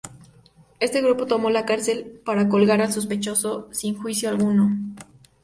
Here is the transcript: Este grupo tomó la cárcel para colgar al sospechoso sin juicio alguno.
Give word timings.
Este 0.79 0.99
grupo 1.03 1.27
tomó 1.27 1.51
la 1.51 1.63
cárcel 1.67 2.19
para 2.25 2.49
colgar 2.49 2.81
al 2.81 2.91
sospechoso 2.91 3.69
sin 3.71 3.95
juicio 3.95 4.29
alguno. 4.29 4.75